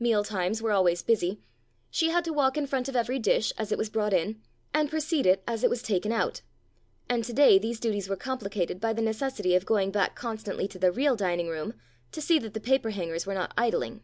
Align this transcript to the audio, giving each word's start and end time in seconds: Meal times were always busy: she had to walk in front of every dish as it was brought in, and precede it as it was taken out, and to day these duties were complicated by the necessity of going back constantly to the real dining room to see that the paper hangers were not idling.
Meal 0.00 0.24
times 0.24 0.62
were 0.62 0.72
always 0.72 1.02
busy: 1.02 1.42
she 1.90 2.08
had 2.08 2.24
to 2.24 2.32
walk 2.32 2.56
in 2.56 2.66
front 2.66 2.88
of 2.88 2.96
every 2.96 3.18
dish 3.18 3.52
as 3.58 3.70
it 3.70 3.76
was 3.76 3.90
brought 3.90 4.14
in, 4.14 4.40
and 4.72 4.88
precede 4.88 5.26
it 5.26 5.42
as 5.46 5.62
it 5.62 5.68
was 5.68 5.82
taken 5.82 6.12
out, 6.12 6.40
and 7.10 7.22
to 7.24 7.34
day 7.34 7.58
these 7.58 7.78
duties 7.78 8.08
were 8.08 8.16
complicated 8.16 8.80
by 8.80 8.94
the 8.94 9.02
necessity 9.02 9.54
of 9.54 9.66
going 9.66 9.90
back 9.90 10.14
constantly 10.16 10.66
to 10.66 10.78
the 10.78 10.90
real 10.92 11.14
dining 11.14 11.48
room 11.48 11.74
to 12.12 12.22
see 12.22 12.38
that 12.38 12.54
the 12.54 12.58
paper 12.60 12.88
hangers 12.88 13.26
were 13.26 13.34
not 13.34 13.52
idling. 13.58 14.00